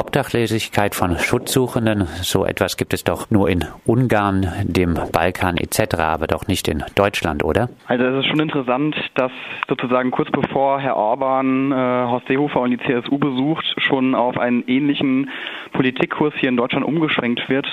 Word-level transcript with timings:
Obdachlosigkeit 0.00 0.94
von 0.94 1.18
Schutzsuchenden. 1.18 2.06
So 2.22 2.46
etwas 2.46 2.78
gibt 2.78 2.94
es 2.94 3.04
doch 3.04 3.30
nur 3.30 3.50
in 3.50 3.66
Ungarn, 3.84 4.48
dem 4.64 4.98
Balkan 5.12 5.58
etc., 5.58 5.96
aber 5.98 6.26
doch 6.26 6.46
nicht 6.46 6.68
in 6.68 6.82
Deutschland, 6.94 7.44
oder? 7.44 7.68
Also 7.86 8.04
es 8.06 8.24
ist 8.24 8.30
schon 8.30 8.40
interessant, 8.40 8.96
dass 9.16 9.30
sozusagen 9.68 10.10
kurz 10.10 10.30
bevor 10.30 10.80
Herr 10.80 10.96
Orban 10.96 11.70
äh, 11.70 11.74
Horst 11.74 12.28
Seehofer 12.28 12.60
und 12.60 12.70
die 12.70 12.78
CSU 12.78 13.18
besucht, 13.18 13.66
schon 13.76 14.14
auf 14.14 14.38
einen 14.38 14.64
ähnlichen 14.66 15.28
Politikkurs 15.74 16.32
hier 16.38 16.48
in 16.48 16.56
Deutschland 16.56 16.86
umgeschwenkt 16.86 17.50
wird. 17.50 17.66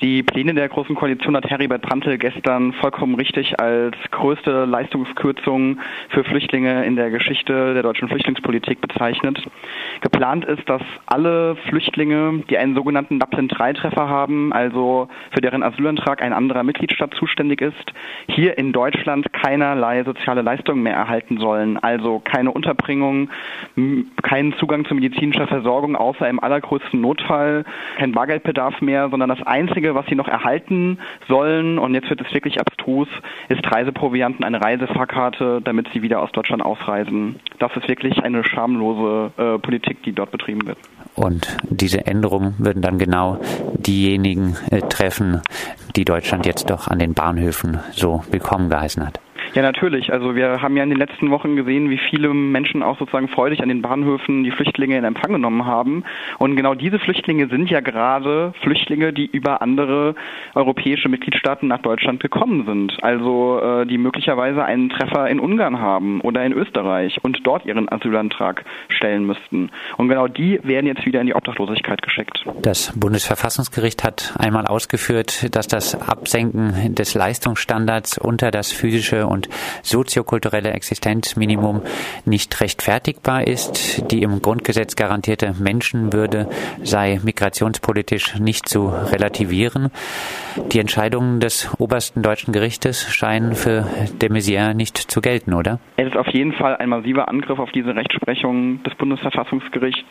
Die 0.00 0.22
Pläne 0.22 0.54
der 0.54 0.68
Großen 0.68 0.94
Koalition 0.94 1.36
hat 1.36 1.50
Heribert 1.50 1.82
Prantl 1.82 2.18
gestern 2.18 2.72
vollkommen 2.74 3.16
richtig 3.16 3.58
als 3.58 3.96
größte 4.12 4.64
Leistungskürzung 4.64 5.80
für 6.10 6.22
Flüchtlinge 6.22 6.84
in 6.84 6.94
der 6.94 7.10
Geschichte 7.10 7.74
der 7.74 7.82
deutschen 7.82 8.08
Flüchtlingspolitik 8.08 8.80
bezeichnet. 8.80 9.44
Geplant 10.00 10.44
ist, 10.44 10.68
dass 10.68 10.82
alle 11.06 11.56
Flüchtlinge, 11.68 12.44
die 12.48 12.58
einen 12.58 12.76
sogenannten 12.76 13.18
Dublin-3-Treffer 13.18 14.08
haben, 14.08 14.52
also 14.52 15.08
für 15.32 15.40
deren 15.40 15.64
Asylantrag 15.64 16.22
ein 16.22 16.32
anderer 16.32 16.62
Mitgliedstaat 16.62 17.14
zuständig 17.14 17.60
ist, 17.60 17.92
hier 18.28 18.56
in 18.56 18.72
Deutschland 18.72 19.32
keinerlei 19.32 20.04
soziale 20.04 20.42
Leistungen 20.42 20.84
mehr 20.84 20.94
erhalten 20.94 21.38
sollen. 21.38 21.76
Also 21.76 22.20
keine 22.20 22.52
Unterbringung, 22.52 23.30
keinen 24.22 24.52
Zugang 24.58 24.84
zu 24.84 24.94
medizinischer 24.94 25.48
Versorgung, 25.48 25.96
außer 25.96 26.28
im 26.28 26.38
allergrößten 26.38 27.00
Notfall, 27.00 27.64
kein 27.96 28.12
Bargeldbedarf 28.12 28.80
mehr, 28.80 29.08
sondern 29.08 29.28
das 29.28 29.42
einzige 29.42 29.87
Einzige, 29.88 29.94
was 29.94 30.06
sie 30.06 30.14
noch 30.14 30.28
erhalten 30.28 30.98
sollen, 31.28 31.78
und 31.78 31.94
jetzt 31.94 32.10
wird 32.10 32.20
es 32.20 32.32
wirklich 32.32 32.60
abstrus, 32.60 33.08
ist 33.48 33.64
Reiseprovianten, 33.64 34.44
eine 34.44 34.60
Reisefahrkarte, 34.60 35.60
damit 35.62 35.88
sie 35.92 36.02
wieder 36.02 36.20
aus 36.22 36.30
Deutschland 36.32 36.62
ausreisen. 36.62 37.36
Das 37.58 37.74
ist 37.76 37.88
wirklich 37.88 38.22
eine 38.22 38.44
schamlose 38.44 39.32
äh, 39.36 39.58
Politik, 39.58 40.02
die 40.02 40.12
dort 40.12 40.30
betrieben 40.30 40.66
wird. 40.66 40.78
Und 41.14 41.56
diese 41.68 42.06
Änderungen 42.06 42.54
würden 42.58 42.82
dann 42.82 42.98
genau 42.98 43.38
diejenigen 43.74 44.56
äh, 44.70 44.80
treffen, 44.80 45.42
die 45.96 46.04
Deutschland 46.04 46.46
jetzt 46.46 46.70
doch 46.70 46.88
an 46.88 46.98
den 46.98 47.14
Bahnhöfen 47.14 47.80
so 47.92 48.22
willkommen 48.30 48.68
geheißen 48.68 49.06
hat. 49.06 49.20
Ja, 49.54 49.62
natürlich. 49.62 50.12
Also 50.12 50.34
wir 50.34 50.62
haben 50.62 50.76
ja 50.76 50.82
in 50.82 50.90
den 50.90 50.98
letzten 50.98 51.30
Wochen 51.30 51.56
gesehen, 51.56 51.90
wie 51.90 51.98
viele 51.98 52.32
Menschen 52.32 52.82
auch 52.82 52.98
sozusagen 52.98 53.28
freudig 53.28 53.62
an 53.62 53.68
den 53.68 53.82
Bahnhöfen 53.82 54.44
die 54.44 54.50
Flüchtlinge 54.50 54.96
in 54.96 55.04
Empfang 55.04 55.32
genommen 55.32 55.66
haben. 55.66 56.04
Und 56.38 56.56
genau 56.56 56.74
diese 56.74 56.98
Flüchtlinge 56.98 57.48
sind 57.48 57.70
ja 57.70 57.80
gerade 57.80 58.52
Flüchtlinge, 58.62 59.12
die 59.12 59.26
über 59.26 59.62
andere 59.62 60.14
europäische 60.54 61.08
Mitgliedstaaten 61.08 61.68
nach 61.68 61.80
Deutschland 61.80 62.20
gekommen 62.20 62.66
sind. 62.66 63.02
Also 63.02 63.60
äh, 63.60 63.86
die 63.86 63.98
möglicherweise 63.98 64.64
einen 64.64 64.90
Treffer 64.90 65.28
in 65.28 65.40
Ungarn 65.40 65.80
haben 65.80 66.20
oder 66.20 66.44
in 66.44 66.52
Österreich 66.52 67.18
und 67.22 67.38
dort 67.44 67.64
ihren 67.64 67.90
Asylantrag 67.90 68.64
stellen 68.88 69.24
müssten. 69.26 69.70
Und 69.96 70.08
genau 70.08 70.28
die 70.28 70.60
werden 70.62 70.86
jetzt 70.86 71.06
wieder 71.06 71.20
in 71.20 71.26
die 71.26 71.34
Obdachlosigkeit 71.34 72.02
geschickt. 72.02 72.44
Das 72.62 72.92
Bundesverfassungsgericht 72.98 74.04
hat 74.04 74.34
einmal 74.38 74.66
ausgeführt, 74.66 75.54
dass 75.54 75.68
das 75.68 75.94
Absenken 75.94 76.94
des 76.94 77.14
Leistungsstandards 77.14 78.18
unter 78.18 78.50
das 78.50 78.72
physische 78.72 79.26
und 79.26 79.37
und 79.38 79.48
soziokulturelle 79.82 80.70
Existenzminimum 80.70 81.82
nicht 82.24 82.60
rechtfertigbar 82.60 83.46
ist. 83.46 84.10
Die 84.10 84.22
im 84.22 84.42
Grundgesetz 84.42 84.96
garantierte 84.96 85.54
Menschenwürde 85.58 86.48
sei 86.82 87.20
migrationspolitisch 87.22 88.38
nicht 88.40 88.68
zu 88.68 88.88
relativieren. 88.88 89.90
Die 90.72 90.80
Entscheidungen 90.80 91.38
des 91.38 91.70
obersten 91.78 92.22
deutschen 92.22 92.52
Gerichtes 92.52 93.08
scheinen 93.12 93.54
für 93.54 93.86
de 94.20 94.28
Maizière 94.28 94.74
nicht 94.74 94.98
zu 94.98 95.20
gelten, 95.20 95.54
oder? 95.54 95.78
Es 95.96 96.08
ist 96.08 96.16
auf 96.16 96.28
jeden 96.28 96.52
Fall 96.52 96.76
ein 96.76 96.88
massiver 96.88 97.28
Angriff 97.28 97.58
auf 97.60 97.70
diese 97.70 97.94
Rechtsprechung 97.94 98.82
des 98.82 98.94
Bundesverfassungsgerichts. 98.96 100.08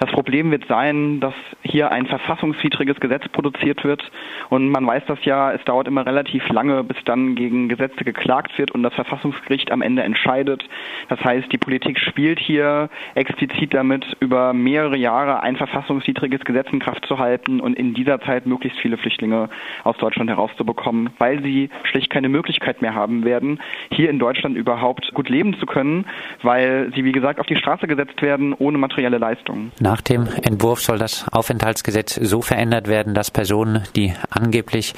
Das 0.00 0.10
Problem 0.10 0.50
wird 0.50 0.66
sein, 0.68 1.20
dass 1.20 1.34
hier 1.62 1.90
ein 1.90 2.06
verfassungswidriges 2.06 3.00
Gesetz 3.00 3.26
produziert 3.28 3.84
wird. 3.84 4.02
Und 4.50 4.68
man 4.68 4.86
weiß 4.86 5.04
das 5.06 5.18
ja, 5.24 5.52
es 5.52 5.64
dauert 5.64 5.88
immer 5.88 6.04
relativ 6.04 6.46
lange, 6.50 6.84
bis 6.84 6.98
dann 7.06 7.34
gegen 7.34 7.68
Gesetze 7.68 8.04
geklagt 8.04 8.58
wird 8.58 8.65
und 8.70 8.82
das 8.82 8.94
Verfassungsgericht 8.94 9.70
am 9.70 9.82
Ende 9.82 10.02
entscheidet. 10.02 10.64
Das 11.08 11.22
heißt, 11.22 11.50
die 11.52 11.58
Politik 11.58 11.98
spielt 11.98 12.38
hier 12.38 12.88
explizit 13.14 13.74
damit, 13.74 14.04
über 14.20 14.52
mehrere 14.52 14.96
Jahre 14.96 15.42
ein 15.42 15.56
verfassungswidriges 15.56 16.44
Gesetz 16.44 16.68
in 16.72 16.80
Kraft 16.80 17.06
zu 17.06 17.18
halten 17.18 17.60
und 17.60 17.78
in 17.78 17.94
dieser 17.94 18.20
Zeit 18.20 18.46
möglichst 18.46 18.78
viele 18.78 18.96
Flüchtlinge 18.96 19.48
aus 19.84 19.96
Deutschland 19.98 20.30
herauszubekommen, 20.30 21.10
weil 21.18 21.42
sie 21.42 21.70
schlicht 21.84 22.10
keine 22.10 22.28
Möglichkeit 22.28 22.82
mehr 22.82 22.94
haben 22.94 23.24
werden, 23.24 23.60
hier 23.90 24.10
in 24.10 24.18
Deutschland 24.18 24.56
überhaupt 24.56 25.12
gut 25.14 25.28
leben 25.28 25.58
zu 25.58 25.66
können, 25.66 26.06
weil 26.42 26.92
sie, 26.94 27.04
wie 27.04 27.12
gesagt, 27.12 27.40
auf 27.40 27.46
die 27.46 27.56
Straße 27.56 27.86
gesetzt 27.86 28.22
werden 28.22 28.52
ohne 28.52 28.78
materielle 28.78 29.18
Leistungen. 29.18 29.72
Nach 29.80 30.00
dem 30.00 30.26
Entwurf 30.42 30.80
soll 30.80 30.98
das 30.98 31.26
Aufenthaltsgesetz 31.32 32.14
so 32.14 32.42
verändert 32.42 32.88
werden, 32.88 33.14
dass 33.14 33.30
Personen, 33.30 33.84
die 33.94 34.12
angeblich 34.30 34.94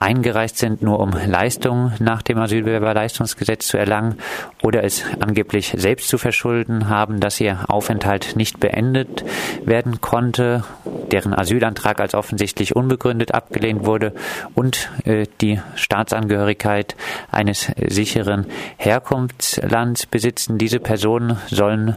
eingereist 0.00 0.56
sind, 0.56 0.82
nur 0.82 0.98
um 0.98 1.10
Leistungen 1.10 1.92
nach 2.00 2.22
dem 2.22 2.38
Asylbewerberleistungsgesetz 2.38 3.68
zu 3.68 3.76
erlangen 3.76 4.16
oder 4.62 4.82
es 4.82 5.04
angeblich 5.20 5.74
selbst 5.76 6.08
zu 6.08 6.16
verschulden 6.16 6.88
haben, 6.88 7.20
dass 7.20 7.38
ihr 7.38 7.66
Aufenthalt 7.68 8.34
nicht 8.34 8.60
beendet 8.60 9.24
werden 9.64 10.00
konnte, 10.00 10.64
deren 11.12 11.34
Asylantrag 11.34 12.00
als 12.00 12.14
offensichtlich 12.14 12.74
unbegründet 12.74 13.34
abgelehnt 13.34 13.84
wurde 13.84 14.14
und 14.54 14.90
äh, 15.04 15.26
die 15.42 15.60
Staatsangehörigkeit 15.74 16.96
eines 17.30 17.70
sicheren 17.86 18.46
Herkunftslands 18.78 20.06
besitzen. 20.06 20.56
Diese 20.56 20.80
Personen 20.80 21.36
sollen 21.48 21.96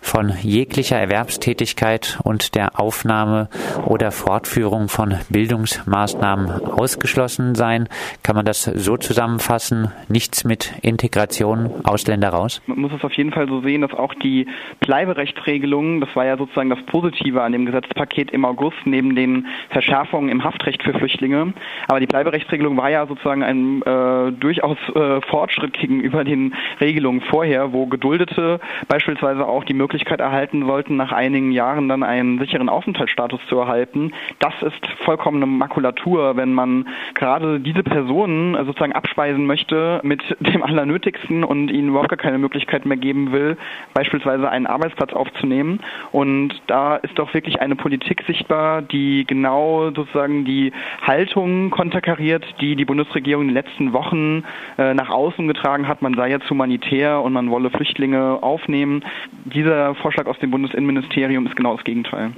von 0.00 0.32
jeglicher 0.42 0.96
Erwerbstätigkeit 0.96 2.18
und 2.24 2.54
der 2.54 2.80
Aufnahme 2.80 3.48
oder 3.86 4.10
Fortführung 4.10 4.88
von 4.88 5.14
Bildungsmaßnahmen 5.28 6.50
ausgeschlossen 6.64 7.54
sein. 7.54 7.88
Kann 8.22 8.36
man 8.36 8.44
das 8.44 8.64
so 8.64 8.96
zusammenfassen? 8.96 9.92
Nichts 10.08 10.44
mit 10.44 10.72
Integration 10.82 11.70
Ausländer 11.84 12.30
raus? 12.30 12.62
Man 12.66 12.80
muss 12.80 12.92
es 12.92 13.04
auf 13.04 13.12
jeden 13.12 13.32
Fall 13.32 13.48
so 13.48 13.60
sehen, 13.60 13.82
dass 13.82 13.92
auch 13.92 14.14
die 14.14 14.46
Bleiberechtsregelungen, 14.80 16.00
das 16.00 16.14
war 16.16 16.24
ja 16.24 16.36
sozusagen 16.36 16.70
das 16.70 16.82
Positive 16.86 17.42
an 17.42 17.52
dem 17.52 17.66
Gesetzpaket 17.66 18.30
im 18.30 18.44
August, 18.44 18.78
neben 18.84 19.14
den 19.14 19.46
Verschärfungen 19.70 20.30
im 20.30 20.44
Haftrecht 20.44 20.82
für 20.82 20.94
Flüchtlinge. 20.94 21.52
Aber 21.88 22.00
die 22.00 22.06
Bleiberechtsregelung 22.06 22.76
war 22.76 22.90
ja 22.90 23.06
sozusagen 23.06 23.42
ein 23.42 23.82
äh, 23.82 24.32
durchaus 24.32 24.78
äh, 24.94 25.20
Fortschritt 25.22 25.74
gegenüber 25.74 26.24
den 26.24 26.54
Regelungen 26.80 27.20
vorher, 27.20 27.72
wo 27.72 27.86
Geduldete 27.86 28.60
beispielsweise 28.88 29.46
auch 29.46 29.64
die 29.64 29.74
Möglichkeit 29.74 29.89
Möglichkeit 29.90 30.20
erhalten 30.20 30.64
sollten, 30.66 30.94
nach 30.94 31.10
einigen 31.10 31.50
Jahren 31.50 31.88
dann 31.88 32.04
einen 32.04 32.38
sicheren 32.38 32.68
Aufenthaltsstatus 32.68 33.40
zu 33.48 33.58
erhalten. 33.58 34.12
Das 34.38 34.54
ist 34.62 34.86
vollkommene 35.04 35.46
Makulatur, 35.46 36.36
wenn 36.36 36.54
man 36.54 36.86
gerade 37.14 37.58
diese 37.58 37.82
Personen 37.82 38.54
sozusagen 38.66 38.92
abspeisen 38.92 39.46
möchte 39.46 39.98
mit 40.04 40.22
dem 40.40 40.62
Allernötigsten 40.62 41.42
und 41.42 41.72
ihnen 41.72 41.88
überhaupt 41.88 42.08
gar 42.08 42.18
keine 42.18 42.38
Möglichkeit 42.38 42.86
mehr 42.86 42.98
geben 42.98 43.32
will, 43.32 43.56
beispielsweise 43.92 44.48
einen 44.48 44.68
Arbeitsplatz 44.68 45.12
aufzunehmen. 45.12 45.80
Und 46.12 46.62
da 46.68 46.94
ist 46.94 47.18
doch 47.18 47.34
wirklich 47.34 47.60
eine 47.60 47.74
Politik 47.74 48.22
sichtbar, 48.28 48.82
die 48.82 49.24
genau 49.26 49.90
sozusagen 49.90 50.44
die 50.44 50.72
Haltung 51.02 51.70
konterkariert, 51.70 52.44
die 52.60 52.76
die 52.76 52.84
Bundesregierung 52.84 53.42
in 53.42 53.48
den 53.48 53.54
letzten 53.54 53.92
Wochen 53.92 54.44
äh, 54.78 54.94
nach 54.94 55.10
außen 55.10 55.48
getragen 55.48 55.88
hat. 55.88 56.00
Man 56.00 56.14
sei 56.14 56.30
jetzt 56.30 56.48
humanitär 56.48 57.20
und 57.22 57.32
man 57.32 57.50
wolle 57.50 57.70
Flüchtlinge 57.70 58.38
aufnehmen. 58.40 59.04
Dieser 59.46 59.79
der 59.80 59.94
Vorschlag 59.94 60.26
aus 60.26 60.38
dem 60.38 60.50
Bundesinnenministerium 60.50 61.46
ist 61.46 61.56
genau 61.56 61.76
das 61.76 61.84
Gegenteil. 61.84 62.32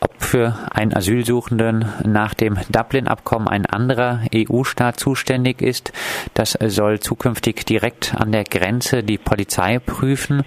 Ob 0.00 0.22
für 0.22 0.54
einen 0.72 0.94
Asylsuchenden 0.94 1.84
nach 2.04 2.34
dem 2.34 2.58
Dublin-Abkommen 2.70 3.48
ein 3.48 3.66
anderer 3.66 4.22
EU-Staat 4.34 4.98
zuständig 4.98 5.62
ist, 5.62 5.92
das 6.34 6.58
soll 6.60 7.00
zukünftig 7.00 7.64
direkt 7.64 8.14
an 8.16 8.32
der 8.32 8.44
Grenze 8.44 9.02
die 9.02 9.18
Polizei 9.18 9.78
prüfen. 9.78 10.42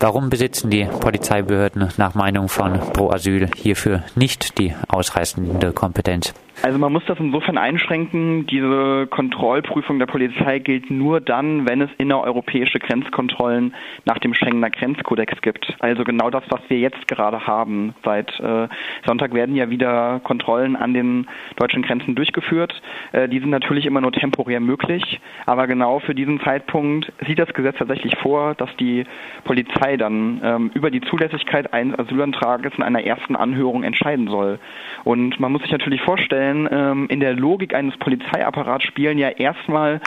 Warum 0.00 0.30
besitzen 0.30 0.70
die 0.70 0.84
Polizeibehörden 0.84 1.88
nach 1.98 2.14
Meinung 2.14 2.48
von 2.48 2.78
Pro 2.92 3.10
Asyl 3.10 3.50
hierfür 3.54 4.04
nicht 4.14 4.58
die 4.58 4.74
ausreißende 4.88 5.72
Kompetenz? 5.72 6.34
Also 6.62 6.78
man 6.78 6.92
muss 6.92 7.04
das 7.06 7.18
insofern 7.18 7.58
einschränken, 7.58 8.46
diese 8.46 9.06
Kontrollprüfung 9.08 9.98
der 9.98 10.06
Polizei 10.06 10.60
gilt 10.60 10.90
nur 10.90 11.20
dann, 11.20 11.68
wenn 11.68 11.80
es 11.80 11.90
innereuropäische 11.98 12.78
Grenzkontrollen 12.78 13.74
nach 14.04 14.18
dem 14.18 14.34
Schengener 14.34 14.70
Grenzkodex 14.70 15.42
gibt. 15.42 15.74
Also 15.80 16.04
genau 16.04 16.30
das, 16.30 16.44
was 16.50 16.60
wir 16.68 16.78
jetzt 16.78 17.08
gerade 17.08 17.46
haben. 17.46 17.94
Seit 18.04 18.38
äh, 18.40 18.68
Sonntag 19.04 19.34
werden 19.34 19.56
ja 19.56 19.68
wieder 19.68 20.20
Kontrollen 20.22 20.76
an 20.76 20.94
den 20.94 21.26
deutschen 21.56 21.82
Grenzen 21.82 22.14
durchgeführt. 22.14 22.80
Äh, 23.12 23.28
die 23.28 23.40
sind 23.40 23.50
natürlich 23.50 23.84
immer 23.84 24.00
nur 24.00 24.12
temporär 24.12 24.60
möglich, 24.60 25.20
aber 25.46 25.66
genau 25.66 25.98
für 25.98 26.14
diesen 26.14 26.40
Zeitpunkt 26.40 27.12
sieht 27.26 27.40
das 27.40 27.52
Gesetz 27.52 27.76
tatsächlich 27.78 28.16
vor, 28.18 28.54
dass 28.54 28.74
die 28.76 29.04
Polizei 29.44 29.96
dann 29.96 30.40
ähm, 30.42 30.70
über 30.74 30.90
die 30.90 31.00
Zulässigkeit 31.00 31.72
eines 31.72 31.98
Asylantrages 31.98 32.72
in 32.76 32.84
einer 32.84 33.04
ersten 33.04 33.34
Anhörung 33.36 33.82
entscheiden 33.82 34.28
soll. 34.28 34.60
Und 35.02 35.40
man 35.40 35.52
muss 35.52 35.62
sich 35.62 35.72
natürlich 35.72 36.00
vorstellen, 36.00 36.43
ähm, 36.70 37.06
in 37.08 37.20
der 37.20 37.34
Logik 37.34 37.74
eines 37.74 37.96
Polizeiapparats 37.98 38.84
spielen 38.84 39.18
ja 39.18 39.28
erstmal 39.28 40.00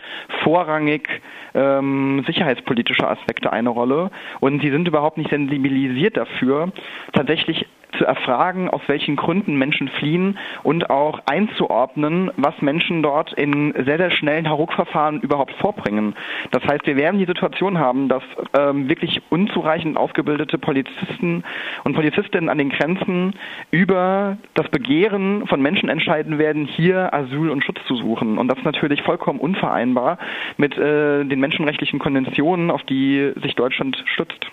vorrangig 0.44 1.08
ähm, 1.54 2.24
sicherheitspolitische 2.26 3.08
Aspekte 3.08 3.52
eine 3.52 3.70
Rolle. 3.70 4.12
Und 4.40 4.62
sie 4.62 4.70
sind 4.70 4.88
überhaupt 4.88 5.18
nicht 5.18 5.30
sensibilisiert 5.30 6.18
dafür, 6.18 6.72
tatsächlich 7.14 7.66
zu 7.98 8.06
erfragen, 8.06 8.70
aus 8.70 8.82
welchen 8.88 9.16
Gründen 9.16 9.58
Menschen 9.58 9.88
fliehen 9.88 10.38
und 10.64 10.90
auch 10.90 11.20
einzuordnen, 11.26 12.32
was 12.38 12.62
Menschen 12.62 13.04
dort 13.04 13.34
in 13.34 13.74
sehr, 13.74 13.98
sehr 13.98 14.12
schnellen 14.12 14.50
Hauruck-Verfahren 14.50 15.22
überhaupt 15.22 15.54
vorbringen. 15.54 16.16
Das 16.52 16.64
heißt, 16.64 16.86
wir 16.86 16.96
werden 16.96 17.20
die 17.20 17.26
Situation 17.26 17.80
haben, 17.80 18.10
dass 18.10 18.24
ähm, 18.58 18.90
wirklich 18.90 19.22
unzureichend 19.30 19.98
ausgebildete 19.98 20.58
Polizisten 20.58 21.44
und 21.84 21.94
Polizistinnen 21.94 22.50
an 22.50 22.58
den 22.58 22.70
Grenzen 22.70 23.36
über 23.72 24.38
das 24.54 24.70
Begehren 24.70 25.48
von 25.48 25.62
Menschen 25.62 25.90
entscheiden 25.90 26.38
werden, 26.38 26.66
hier 26.66 27.14
Asyl 27.14 27.50
und 27.50 27.64
Schutz 27.64 27.80
zu 27.88 27.96
suchen. 27.96 28.38
Und 28.38 28.48
das 28.48 28.58
ist 28.60 28.66
natürlich 28.66 29.02
vollkommen 29.04 29.40
unvereinbar 29.40 30.18
mit 30.58 30.78
äh, 30.78 31.24
den 31.26 31.40
menschenrechtlichen 31.40 32.00
Konventionen, 32.00 32.72
auf 32.72 32.84
die 32.84 33.34
sich 33.42 33.56
Deutschland 33.56 34.04
stützt. 34.06 34.46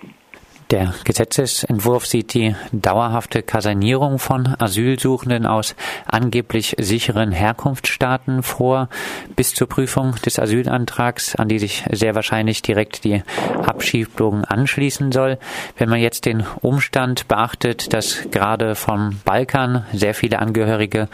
Der 0.70 0.94
Gesetzesentwurf 1.04 2.06
sieht 2.06 2.32
die 2.32 2.54
dauerhafte 2.72 3.42
Kasernierung 3.42 4.18
von 4.18 4.54
Asylsuchenden 4.58 5.46
aus 5.46 5.76
angeblich 6.06 6.74
sicheren 6.78 7.32
Herkunftsstaaten 7.32 8.42
vor, 8.42 8.88
bis 9.36 9.52
zur 9.52 9.68
Prüfung 9.68 10.14
des 10.24 10.38
Asylantrags, 10.38 11.36
an 11.36 11.48
die 11.48 11.58
sich 11.58 11.84
sehr 11.92 12.14
wahrscheinlich 12.14 12.62
direkt 12.62 13.04
die 13.04 13.22
Abschiebung 13.66 14.44
anschließen 14.44 15.12
soll. 15.12 15.38
Wenn 15.76 15.90
man 15.90 16.00
jetzt 16.00 16.24
den 16.24 16.44
Umstand 16.62 17.28
beachtet, 17.28 17.92
dass 17.92 18.30
gerade 18.30 18.74
vom 18.74 19.20
Balkan 19.24 19.84
sehr 19.92 20.14
viele 20.14 20.38
Angehörige 20.38 21.08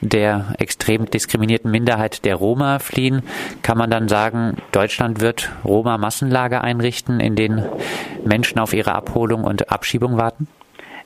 der 0.00 0.54
extrem 0.58 1.06
diskriminierten 1.06 1.70
Minderheit 1.70 2.24
der 2.24 2.36
Roma 2.36 2.78
fliehen, 2.78 3.22
kann 3.62 3.78
man 3.78 3.90
dann 3.90 4.08
sagen, 4.08 4.56
Deutschland 4.72 5.20
wird 5.20 5.50
Roma-Massenlager 5.64 6.62
einrichten, 6.62 7.20
in 7.20 7.36
denen 7.36 7.64
Menschen 8.26 8.58
auf 8.58 8.72
ihre 8.72 8.94
Abholung 8.94 9.44
und 9.44 9.70
Abschiebung 9.70 10.16
warten? 10.16 10.48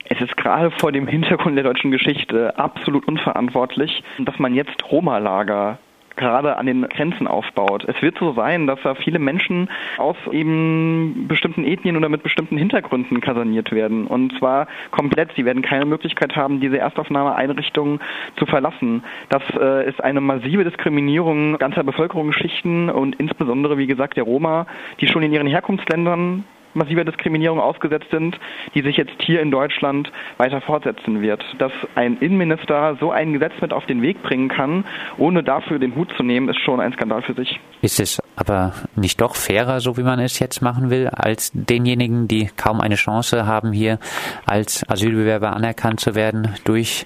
Es 0.05 0.19
ist 0.19 0.35
gerade 0.35 0.71
vor 0.71 0.91
dem 0.91 1.07
Hintergrund 1.07 1.55
der 1.55 1.63
deutschen 1.63 1.91
Geschichte 1.91 2.57
absolut 2.57 3.07
unverantwortlich, 3.07 4.03
dass 4.19 4.37
man 4.39 4.53
jetzt 4.53 4.91
Roma-Lager 4.91 5.77
gerade 6.15 6.57
an 6.57 6.65
den 6.65 6.87
Grenzen 6.89 7.27
aufbaut. 7.27 7.85
Es 7.87 8.01
wird 8.01 8.17
so 8.17 8.33
sein, 8.33 8.67
dass 8.67 8.79
da 8.83 8.95
viele 8.95 9.19
Menschen 9.19 9.69
aus 9.97 10.17
eben 10.31 11.25
bestimmten 11.27 11.63
Ethnien 11.63 11.97
oder 11.97 12.09
mit 12.09 12.23
bestimmten 12.23 12.57
Hintergründen 12.57 13.21
kaserniert 13.21 13.71
werden. 13.71 14.07
Und 14.07 14.37
zwar 14.37 14.67
komplett. 14.91 15.31
Sie 15.35 15.45
werden 15.45 15.61
keine 15.61 15.85
Möglichkeit 15.85 16.35
haben, 16.35 16.59
diese 16.59 16.77
Erstaufnahmeeinrichtungen 16.77 17.99
zu 18.37 18.45
verlassen. 18.45 19.03
Das 19.29 19.43
äh, 19.59 19.87
ist 19.87 20.03
eine 20.03 20.21
massive 20.21 20.63
Diskriminierung 20.63 21.57
ganzer 21.57 21.83
Bevölkerungsschichten 21.83 22.89
und 22.89 23.15
insbesondere, 23.15 23.77
wie 23.77 23.87
gesagt, 23.87 24.17
der 24.17 24.23
Roma, 24.23 24.67
die 24.99 25.07
schon 25.07 25.23
in 25.23 25.33
ihren 25.33 25.47
Herkunftsländern 25.47 26.43
massiver 26.73 27.03
Diskriminierung 27.03 27.59
ausgesetzt 27.59 28.07
sind, 28.11 28.39
die 28.73 28.81
sich 28.81 28.97
jetzt 28.97 29.21
hier 29.21 29.41
in 29.41 29.51
Deutschland 29.51 30.11
weiter 30.37 30.61
fortsetzen 30.61 31.21
wird. 31.21 31.43
Dass 31.57 31.71
ein 31.95 32.17
Innenminister 32.19 32.97
so 32.99 33.11
ein 33.11 33.33
Gesetz 33.33 33.53
mit 33.61 33.73
auf 33.73 33.85
den 33.85 34.01
Weg 34.01 34.21
bringen 34.23 34.49
kann, 34.49 34.85
ohne 35.17 35.43
dafür 35.43 35.79
den 35.79 35.95
Hut 35.95 36.11
zu 36.15 36.23
nehmen, 36.23 36.49
ist 36.49 36.59
schon 36.59 36.79
ein 36.79 36.93
Skandal 36.93 37.21
für 37.21 37.33
sich. 37.33 37.59
Ist 37.81 37.99
es 37.99 38.20
aber 38.41 38.73
nicht 38.95 39.21
doch 39.21 39.35
fairer, 39.35 39.79
so 39.79 39.95
wie 39.97 40.03
man 40.03 40.19
es 40.19 40.39
jetzt 40.39 40.61
machen 40.61 40.89
will, 40.89 41.07
als 41.07 41.51
denjenigen, 41.53 42.27
die 42.27 42.49
kaum 42.57 42.81
eine 42.81 42.95
Chance 42.95 43.45
haben, 43.45 43.71
hier 43.71 43.99
als 44.45 44.83
Asylbewerber 44.89 45.55
anerkannt 45.55 45.99
zu 45.99 46.15
werden, 46.15 46.49
durch 46.65 47.05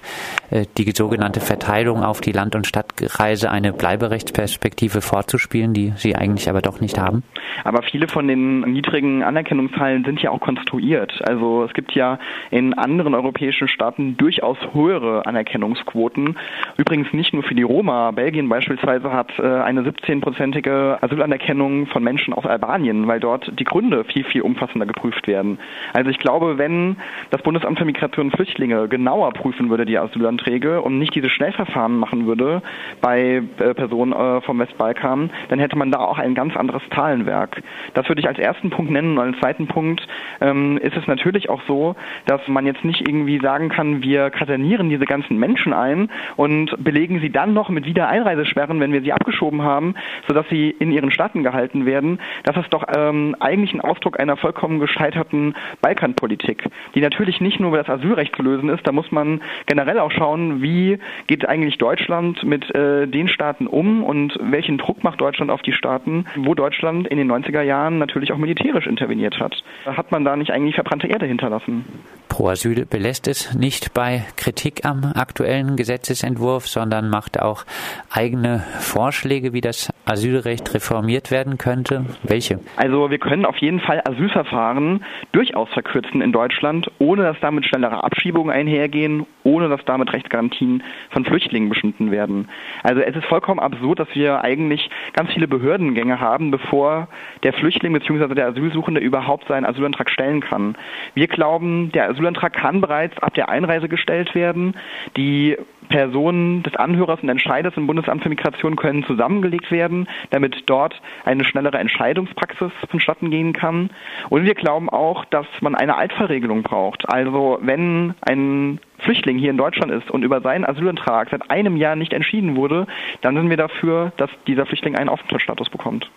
äh, 0.50 0.64
die 0.78 0.90
sogenannte 0.92 1.40
Verteilung 1.40 2.02
auf 2.02 2.20
die 2.20 2.32
Land- 2.32 2.56
und 2.56 2.66
Stadtreise 2.66 3.50
eine 3.50 3.72
Bleiberechtsperspektive 3.72 5.00
vorzuspielen, 5.00 5.74
die 5.74 5.92
sie 5.96 6.16
eigentlich 6.16 6.48
aber 6.48 6.62
doch 6.62 6.80
nicht 6.80 6.98
haben? 6.98 7.22
Aber 7.64 7.82
viele 7.82 8.08
von 8.08 8.28
den 8.28 8.60
niedrigen 8.60 9.22
Anerkennungszahlen 9.22 10.04
sind 10.04 10.22
ja 10.22 10.30
auch 10.30 10.40
konstruiert. 10.40 11.20
Also 11.26 11.64
es 11.64 11.74
gibt 11.74 11.92
ja 11.92 12.18
in 12.50 12.74
anderen 12.74 13.14
europäischen 13.14 13.68
Staaten 13.68 14.16
durchaus 14.16 14.56
höhere 14.72 15.26
Anerkennungsquoten. 15.26 16.36
Übrigens 16.76 17.12
nicht 17.12 17.34
nur 17.34 17.42
für 17.42 17.54
die 17.54 17.62
Roma. 17.62 18.10
Belgien 18.10 18.48
beispielsweise 18.48 19.12
hat 19.12 19.38
äh, 19.38 19.42
eine 19.42 19.82
17-prozentige 19.82 21.02
Asylanerkennung 21.26 21.86
von 21.86 22.02
Menschen 22.02 22.32
aus 22.32 22.46
Albanien, 22.46 23.06
weil 23.08 23.20
dort 23.20 23.50
die 23.58 23.64
Gründe 23.64 24.04
viel, 24.04 24.24
viel 24.24 24.42
umfassender 24.42 24.86
geprüft 24.86 25.26
werden. 25.26 25.58
Also 25.92 26.10
ich 26.10 26.18
glaube, 26.18 26.58
wenn 26.58 26.96
das 27.30 27.42
Bundesamt 27.42 27.78
für 27.78 27.84
Migration 27.84 28.26
und 28.26 28.32
Flüchtlinge 28.32 28.88
genauer 28.88 29.32
prüfen 29.32 29.68
würde, 29.70 29.84
die 29.84 29.98
Asylanträge 29.98 30.80
und 30.80 30.98
nicht 30.98 31.14
diese 31.14 31.28
Schnellverfahren 31.28 31.98
machen 31.98 32.26
würde 32.26 32.62
bei 33.00 33.42
äh, 33.58 33.74
Personen 33.74 34.12
äh, 34.12 34.40
vom 34.42 34.58
Westbalkan, 34.58 35.30
dann 35.48 35.58
hätte 35.58 35.76
man 35.76 35.90
da 35.90 35.98
auch 35.98 36.18
ein 36.18 36.34
ganz 36.34 36.56
anderes 36.56 36.82
Zahlenwerk. 36.94 37.62
Das 37.94 38.08
würde 38.08 38.20
ich 38.20 38.28
als 38.28 38.38
ersten 38.38 38.70
Punkt 38.70 38.90
nennen. 38.90 39.18
Und 39.18 39.26
als 39.26 39.38
zweiten 39.38 39.66
Punkt 39.66 40.06
ähm, 40.40 40.78
ist 40.78 40.96
es 40.96 41.06
natürlich 41.06 41.50
auch 41.50 41.62
so, 41.66 41.96
dass 42.26 42.40
man 42.46 42.66
jetzt 42.66 42.84
nicht 42.84 43.06
irgendwie 43.06 43.38
sagen 43.40 43.68
kann, 43.68 44.02
wir 44.02 44.30
kasernieren 44.30 44.88
diese 44.88 45.04
ganzen 45.04 45.38
Menschen 45.38 45.72
ein 45.72 46.08
und 46.36 46.72
belegen 46.82 47.20
sie 47.20 47.30
dann 47.30 47.52
noch 47.52 47.68
mit 47.68 47.84
Wiedereinreisesperren, 47.86 48.80
wenn 48.80 48.92
wir 48.92 49.02
sie 49.02 49.12
abgeschoben 49.12 49.62
haben, 49.62 49.94
sodass 50.28 50.46
sie 50.48 50.70
in 50.78 50.92
ihren 50.92 51.10
Staaten 51.16 51.42
gehalten 51.42 51.86
werden. 51.86 52.20
Das 52.44 52.56
ist 52.56 52.72
doch 52.72 52.84
ähm, 52.94 53.34
eigentlich 53.40 53.72
ein 53.72 53.80
Ausdruck 53.80 54.20
einer 54.20 54.36
vollkommen 54.36 54.78
gescheiterten 54.80 55.54
Balkanpolitik, 55.80 56.64
die 56.94 57.00
natürlich 57.00 57.40
nicht 57.40 57.58
nur 57.58 57.70
über 57.70 57.82
das 57.82 57.88
Asylrecht 57.88 58.36
zu 58.36 58.42
lösen 58.42 58.68
ist. 58.68 58.86
Da 58.86 58.92
muss 58.92 59.10
man 59.10 59.40
generell 59.64 59.98
auch 59.98 60.12
schauen, 60.12 60.62
wie 60.62 60.98
geht 61.26 61.48
eigentlich 61.48 61.78
Deutschland 61.78 62.44
mit 62.44 62.72
äh, 62.74 63.06
den 63.06 63.28
Staaten 63.28 63.66
um 63.66 64.04
und 64.04 64.38
welchen 64.40 64.76
Druck 64.76 65.02
macht 65.02 65.20
Deutschland 65.20 65.50
auf 65.50 65.62
die 65.62 65.72
Staaten, 65.72 66.26
wo 66.36 66.54
Deutschland 66.54 67.08
in 67.08 67.16
den 67.16 67.32
90er 67.32 67.62
Jahren 67.62 67.98
natürlich 67.98 68.32
auch 68.32 68.38
militärisch 68.38 68.86
interveniert 68.86 69.40
hat. 69.40 69.56
Hat 69.86 70.12
man 70.12 70.24
da 70.24 70.36
nicht 70.36 70.50
eigentlich 70.50 70.74
verbrannte 70.74 71.06
Erde 71.06 71.24
hinterlassen? 71.24 71.84
Pro 72.28 72.48
Asyl 72.48 72.84
belässt 72.84 73.28
es 73.28 73.54
nicht 73.54 73.94
bei 73.94 74.24
Kritik 74.36 74.84
am 74.84 75.12
aktuellen 75.14 75.76
Gesetzesentwurf, 75.76 76.68
sondern 76.68 77.08
macht 77.08 77.40
auch 77.40 77.64
eigene 78.10 78.64
Vorschläge, 78.80 79.54
wie 79.54 79.62
das 79.62 79.90
Asylrecht 80.04 80.74
reformiert 80.74 80.95
werden 81.30 81.58
könnte. 81.58 82.06
Welche? 82.22 82.60
Also 82.76 83.10
wir 83.10 83.18
können 83.18 83.44
auf 83.44 83.56
jeden 83.58 83.80
Fall 83.80 84.02
Asylverfahren 84.04 85.04
durchaus 85.32 85.68
verkürzen 85.70 86.20
in 86.20 86.32
Deutschland, 86.32 86.90
ohne 86.98 87.22
dass 87.22 87.40
damit 87.40 87.66
schnellere 87.66 88.04
Abschiebungen 88.04 88.54
einhergehen, 88.54 89.26
ohne 89.46 89.68
dass 89.68 89.84
damit 89.84 90.12
Rechtsgarantien 90.12 90.82
von 91.10 91.24
Flüchtlingen 91.24 91.68
beschnitten 91.68 92.10
werden. 92.10 92.48
Also 92.82 93.00
es 93.00 93.14
ist 93.14 93.24
vollkommen 93.26 93.60
absurd, 93.60 94.00
dass 94.00 94.08
wir 94.14 94.42
eigentlich 94.42 94.90
ganz 95.12 95.32
viele 95.32 95.46
Behördengänge 95.46 96.20
haben, 96.20 96.50
bevor 96.50 97.08
der 97.44 97.52
Flüchtling 97.52 97.92
bzw. 97.92 98.34
der 98.34 98.48
Asylsuchende 98.48 99.00
überhaupt 99.00 99.46
seinen 99.46 99.64
Asylantrag 99.64 100.10
stellen 100.10 100.40
kann. 100.40 100.76
Wir 101.14 101.28
glauben, 101.28 101.92
der 101.92 102.10
Asylantrag 102.10 102.52
kann 102.54 102.80
bereits 102.80 103.16
ab 103.22 103.34
der 103.34 103.48
Einreise 103.48 103.88
gestellt 103.88 104.34
werden. 104.34 104.74
Die 105.16 105.56
Personen 105.88 106.62
des 106.62 106.74
Anhörers 106.74 107.22
und 107.22 107.28
Entscheiders 107.28 107.76
im 107.76 107.86
Bundesamt 107.86 108.22
für 108.22 108.28
Migration 108.28 108.76
können 108.76 109.04
zusammengelegt 109.04 109.70
werden, 109.70 110.08
damit 110.30 110.64
dort 110.66 111.00
eine 111.24 111.44
schnellere 111.44 111.78
Entscheidungspraxis 111.78 112.72
vonstatten 112.90 113.30
gehen 113.30 113.52
kann. 113.52 113.90
Und 114.28 114.44
wir 114.44 114.54
glauben 114.54 114.90
auch, 114.90 115.24
dass 115.26 115.46
man 115.60 115.74
eine 115.74 115.96
Altfallregelung 115.96 116.62
braucht. 116.62 117.08
Also 117.08 117.58
wenn 117.62 118.14
ein 118.20 118.80
Flüchtling 118.98 119.38
hier 119.38 119.50
in 119.50 119.56
Deutschland 119.56 119.92
ist 119.92 120.10
und 120.10 120.22
über 120.22 120.40
seinen 120.40 120.64
Asylantrag 120.64 121.28
seit 121.30 121.50
einem 121.50 121.76
Jahr 121.76 121.96
nicht 121.96 122.12
entschieden 122.12 122.56
wurde, 122.56 122.86
dann 123.20 123.34
sind 123.34 123.50
wir 123.50 123.56
dafür, 123.56 124.12
dass 124.16 124.30
dieser 124.46 124.66
Flüchtling 124.66 124.96
einen 124.96 125.08
Aufenthaltsstatus 125.08 125.70
bekommt. 125.70 126.10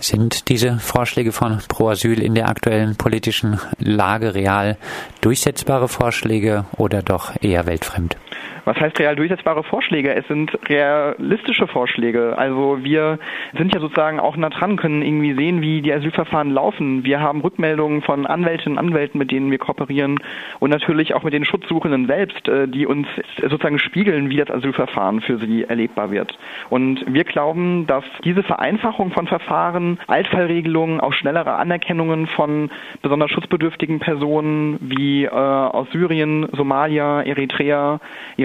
Sind 0.00 0.48
diese 0.48 0.78
Vorschläge 0.78 1.30
von 1.30 1.58
Pro 1.68 1.90
Asyl 1.90 2.20
in 2.20 2.34
der 2.34 2.48
aktuellen 2.48 2.96
politischen 2.96 3.60
Lage 3.78 4.34
real 4.34 4.76
durchsetzbare 5.20 5.86
Vorschläge 5.86 6.64
oder 6.76 7.02
doch 7.02 7.32
eher 7.40 7.66
weltfremd? 7.66 8.16
Was 8.64 8.78
heißt 8.78 8.98
real 9.00 9.16
durchsetzbare 9.16 9.64
Vorschläge? 9.64 10.14
Es 10.14 10.26
sind 10.28 10.56
realistische 10.68 11.66
Vorschläge. 11.66 12.38
Also 12.38 12.78
wir 12.82 13.18
sind 13.56 13.74
ja 13.74 13.80
sozusagen 13.80 14.20
auch 14.20 14.36
nah 14.36 14.50
dran, 14.50 14.76
können 14.76 15.02
irgendwie 15.02 15.34
sehen, 15.34 15.62
wie 15.62 15.82
die 15.82 15.92
Asylverfahren 15.92 16.50
laufen. 16.50 17.04
Wir 17.04 17.20
haben 17.20 17.40
Rückmeldungen 17.40 18.02
von 18.02 18.26
Anwältinnen 18.26 18.78
und 18.78 18.86
Anwälten, 18.86 19.18
mit 19.18 19.30
denen 19.30 19.50
wir 19.50 19.58
kooperieren 19.58 20.20
und 20.60 20.70
natürlich 20.70 21.14
auch 21.14 21.24
mit 21.24 21.34
den 21.34 21.44
Schutzsuchenden 21.44 22.06
selbst, 22.06 22.48
äh, 22.48 22.68
die 22.68 22.86
uns 22.86 23.08
sozusagen 23.40 23.78
spiegeln, 23.78 24.30
wie 24.30 24.36
das 24.36 24.50
Asylverfahren 24.50 25.20
für 25.20 25.38
sie 25.38 25.64
erlebbar 25.64 26.10
wird. 26.10 26.38
Und 26.70 27.04
wir 27.06 27.24
glauben, 27.24 27.86
dass 27.86 28.04
diese 28.24 28.42
Vereinfachung 28.42 29.10
von 29.10 29.26
Verfahren, 29.26 29.98
Altfallregelungen, 30.06 31.00
auch 31.00 31.12
schnellere 31.12 31.54
Anerkennungen 31.54 32.26
von 32.28 32.70
besonders 33.02 33.30
schutzbedürftigen 33.30 33.98
Personen 33.98 34.78
wie 34.80 35.24
äh, 35.24 35.30
aus 35.30 35.88
Syrien, 35.90 36.48
Somalia, 36.52 37.22
Eritrea, 37.22 38.00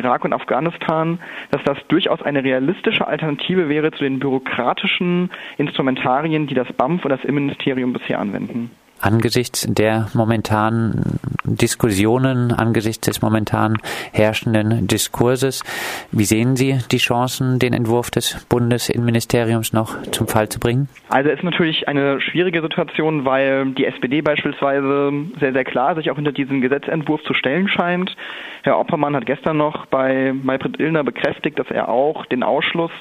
Irak 0.08 0.24
und 0.24 0.32
Afghanistan, 0.32 1.20
dass 1.52 1.62
das 1.66 1.78
durchaus 1.90 2.22
eine 2.22 2.42
realistische 2.42 3.06
Alternative 3.06 3.68
wäre 3.68 3.92
zu 3.92 4.06
den 4.06 4.20
bürokratischen 4.20 5.30
Instrumentarien, 5.58 6.48
die 6.48 6.54
das 6.54 6.72
BAMF 6.72 7.04
und 7.04 7.10
das 7.12 7.26
Innenministerium 7.26 7.92
bisher 7.92 8.20
anwenden. 8.20 8.72
Angesichts 9.01 9.66
der 9.70 10.08
momentanen 10.13 11.20
Diskussionen, 11.44 12.51
angesichts 12.51 13.08
des 13.08 13.22
momentan 13.22 13.77
herrschenden 14.12 14.88
Diskurses. 14.88 15.63
Wie 16.12 16.25
sehen 16.25 16.56
Sie 16.56 16.80
die 16.92 16.98
Chancen, 16.98 17.60
den 17.60 17.74
Entwurf 17.74 18.12
des 18.12 18.46
Bundesinnenministeriums 18.50 19.74
noch 19.74 20.01
zum 20.12 20.27
Fall 20.27 20.50
zu 20.50 20.60
bringen? 20.60 20.89
Also 21.10 21.30
es 21.30 21.38
ist 21.38 21.44
natürlich 21.44 21.88
eine 21.88 22.20
schwierige 22.20 22.62
Situation, 22.62 23.25
weil 23.25 23.68
die 23.72 23.86
SPD 23.86 24.22
beispielsweise 24.22 25.12
sehr, 25.39 25.54
sehr 25.54 25.63
klar 25.63 25.96
sich 25.96 26.12
auch 26.12 26.16
hinter 26.16 26.34
diesen 26.34 26.62
Gesetzentwurf 26.62 27.24
zu 27.24 27.34
stellen 27.34 27.70
scheint. 27.70 28.16
Herr 28.63 28.80
Oppermann 28.80 29.16
hat 29.16 29.25
gestern 29.25 29.58
noch 29.58 29.86
bei 29.86 30.34
Maybrit 30.34 30.80
Illner 30.80 31.04
bekräftigt, 31.04 31.58
dass 31.58 31.72
er 31.72 31.89
auch 31.89 32.25
den 32.25 32.44
Ausschluss 32.44 32.92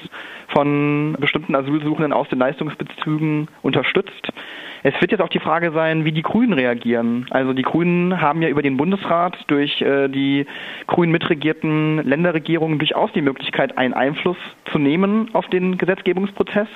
von 0.47 1.17
bestimmten 1.19 1.55
Asylsuchenden 1.55 2.13
aus 2.13 2.29
den 2.29 2.39
Leistungsbezügen 2.39 3.49
unterstützt. 3.61 4.31
Es 4.87 4.93
wird 5.01 5.11
jetzt 5.11 5.19
auch 5.19 5.27
die 5.27 5.39
Frage 5.39 5.73
sein, 5.73 6.05
wie 6.05 6.13
die 6.13 6.21
Grünen 6.21 6.53
reagieren. 6.53 7.25
Also 7.31 7.51
die 7.51 7.61
Grünen 7.61 8.21
haben 8.21 8.41
ja 8.41 8.47
über 8.47 8.61
den 8.61 8.77
Bundesrat 8.77 9.37
durch 9.47 9.81
äh, 9.81 10.07
die 10.07 10.45
grün 10.87 11.11
mitregierten 11.11 12.01
Länderregierungen 12.07 12.79
durchaus 12.79 13.11
die 13.11 13.21
Möglichkeit, 13.21 13.77
einen 13.77 13.93
Einfluss 13.93 14.37
zu 14.71 14.79
nehmen 14.79 15.29
auf 15.33 15.45
den 15.47 15.77
Gesetzgebungsprozess. 15.77 16.69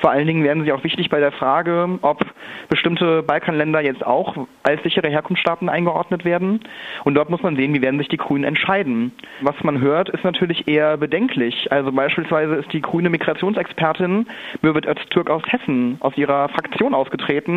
Vor 0.00 0.10
allen 0.10 0.26
Dingen 0.26 0.44
werden 0.44 0.64
sie 0.64 0.72
auch 0.72 0.84
wichtig 0.84 1.08
bei 1.08 1.20
der 1.20 1.32
Frage, 1.32 1.98
ob 2.02 2.26
bestimmte 2.68 3.22
Balkanländer 3.22 3.80
jetzt 3.80 4.04
auch 4.04 4.46
als 4.62 4.82
sichere 4.82 5.08
Herkunftsstaaten 5.08 5.70
eingeordnet 5.70 6.26
werden. 6.26 6.60
Und 7.04 7.14
dort 7.14 7.30
muss 7.30 7.42
man 7.42 7.56
sehen, 7.56 7.72
wie 7.72 7.80
werden 7.80 7.98
sich 7.98 8.08
die 8.08 8.18
Grünen 8.18 8.44
entscheiden. 8.44 9.12
Was 9.40 9.54
man 9.62 9.80
hört, 9.80 10.10
ist 10.10 10.24
natürlich 10.24 10.68
eher 10.68 10.98
bedenklich. 10.98 11.72
Also 11.72 11.92
beispielsweise 11.92 12.56
ist 12.56 12.70
die 12.74 12.82
grüne 12.82 13.08
Migrationsexpertin 13.08 14.26
Birgit 14.60 14.86
Öztürk 14.86 15.30
aus 15.30 15.42
Hessen 15.46 15.96
aus 16.00 16.14
ihrer 16.18 16.50
Fraktion 16.50 16.92
ausgetreten, 16.92 17.53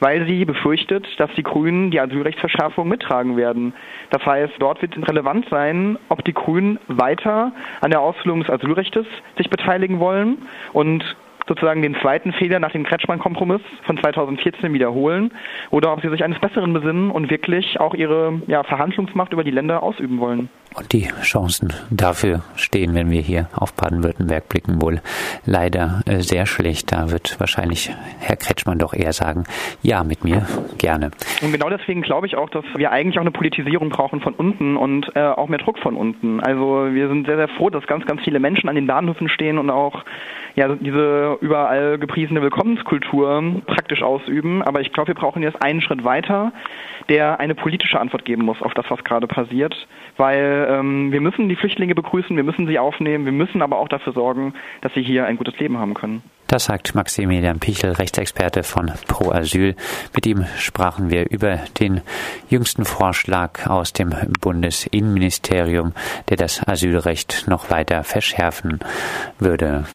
weil 0.00 0.26
sie 0.26 0.44
befürchtet, 0.44 1.06
dass 1.18 1.30
die 1.36 1.42
Grünen 1.42 1.90
die 1.90 2.00
Asylrechtsverschärfung 2.00 2.88
mittragen 2.88 3.36
werden. 3.36 3.74
Das 4.10 4.24
heißt, 4.24 4.54
dort 4.58 4.82
wird 4.82 4.96
relevant 5.08 5.46
sein, 5.50 5.98
ob 6.08 6.24
die 6.24 6.34
Grünen 6.34 6.78
weiter 6.88 7.52
an 7.80 7.90
der 7.90 8.00
Ausfüllung 8.00 8.40
des 8.40 8.50
Asylrechts 8.50 9.06
sich 9.36 9.50
beteiligen 9.50 10.00
wollen 10.00 10.38
und 10.72 11.04
sozusagen 11.48 11.82
den 11.82 11.96
zweiten 11.96 12.32
Fehler 12.32 12.60
nach 12.60 12.72
dem 12.72 12.84
Kretschmann-Kompromiss 12.84 13.62
von 13.84 13.98
2014 13.98 14.72
wiederholen 14.72 15.32
oder 15.70 15.92
ob 15.92 16.02
sie 16.02 16.10
sich 16.10 16.22
eines 16.22 16.38
Besseren 16.38 16.72
besinnen 16.72 17.10
und 17.10 17.30
wirklich 17.30 17.80
auch 17.80 17.94
ihre 17.94 18.42
ja, 18.46 18.62
Verhandlungsmacht 18.62 19.32
über 19.32 19.44
die 19.44 19.50
Länder 19.50 19.82
ausüben 19.82 20.20
wollen. 20.20 20.50
Die 20.82 21.08
Chancen 21.22 21.72
dafür 21.90 22.42
stehen, 22.56 22.94
wenn 22.94 23.10
wir 23.10 23.20
hier 23.20 23.48
auf 23.54 23.72
Baden-Württemberg 23.74 24.48
blicken, 24.48 24.80
wohl 24.80 25.00
leider 25.44 26.02
äh, 26.06 26.20
sehr 26.20 26.46
schlecht. 26.46 26.92
Da 26.92 27.10
wird 27.10 27.38
wahrscheinlich 27.38 27.90
Herr 28.20 28.36
Kretschmann 28.36 28.78
doch 28.78 28.94
eher 28.94 29.12
sagen, 29.12 29.44
ja, 29.82 30.04
mit 30.04 30.24
mir 30.24 30.46
gerne. 30.78 31.10
Und 31.42 31.52
genau 31.52 31.68
deswegen 31.68 32.02
glaube 32.02 32.26
ich 32.26 32.36
auch, 32.36 32.50
dass 32.50 32.64
wir 32.76 32.90
eigentlich 32.90 33.18
auch 33.18 33.22
eine 33.22 33.30
Politisierung 33.30 33.88
brauchen 33.90 34.20
von 34.20 34.34
unten 34.34 34.76
und 34.76 35.14
äh, 35.14 35.20
auch 35.20 35.48
mehr 35.48 35.58
Druck 35.58 35.78
von 35.78 35.96
unten. 35.96 36.40
Also 36.40 36.88
wir 36.90 37.08
sind 37.08 37.26
sehr, 37.26 37.36
sehr 37.36 37.48
froh, 37.48 37.70
dass 37.70 37.86
ganz, 37.86 38.06
ganz 38.06 38.22
viele 38.22 38.40
Menschen 38.40 38.68
an 38.68 38.74
den 38.74 38.86
Bahnhöfen 38.86 39.28
stehen 39.28 39.58
und 39.58 39.70
auch 39.70 40.04
ja, 40.54 40.68
diese 40.74 41.38
überall 41.40 41.98
gepriesene 41.98 42.42
Willkommenskultur 42.42 43.62
praktisch 43.66 44.02
ausüben. 44.02 44.62
Aber 44.62 44.80
ich 44.80 44.92
glaube, 44.92 45.08
wir 45.08 45.14
brauchen 45.14 45.42
jetzt 45.42 45.62
einen 45.62 45.80
Schritt 45.80 46.04
weiter, 46.04 46.52
der 47.08 47.40
eine 47.40 47.54
politische 47.54 48.00
Antwort 48.00 48.24
geben 48.24 48.44
muss 48.44 48.60
auf 48.62 48.74
das, 48.74 48.86
was 48.88 49.02
gerade 49.04 49.26
passiert. 49.26 49.86
Weil 50.16 50.66
ähm, 50.68 51.10
wir 51.10 51.20
müssen 51.20 51.48
die 51.48 51.56
Flüchtlinge 51.56 51.94
begrüßen, 51.94 52.36
wir 52.36 52.44
müssen 52.44 52.66
sie 52.66 52.78
aufnehmen, 52.78 53.24
wir 53.24 53.32
müssen 53.32 53.62
aber 53.62 53.78
auch 53.78 53.88
dafür 53.88 54.12
sorgen, 54.12 54.54
dass 54.82 54.92
sie 54.94 55.02
hier 55.02 55.26
ein 55.26 55.36
gutes 55.36 55.58
Leben 55.58 55.78
haben 55.78 55.94
können. 55.94 56.22
Das 56.46 56.64
sagt 56.64 56.94
Maximilian 56.94 57.58
Pichel, 57.58 57.92
Rechtsexperte 57.92 58.62
von 58.62 58.90
Pro 59.06 59.32
Asyl. 59.32 59.76
Mit 60.14 60.26
ihm 60.26 60.46
sprachen 60.56 61.10
wir 61.10 61.30
über 61.30 61.60
den 61.78 62.00
jüngsten 62.48 62.86
Vorschlag 62.86 63.66
aus 63.66 63.92
dem 63.92 64.14
Bundesinnenministerium, 64.40 65.92
der 66.30 66.38
das 66.38 66.66
Asylrecht 66.66 67.44
noch 67.48 67.70
weiter 67.70 68.02
verschärfen 68.04 68.80
würde. 69.38 69.84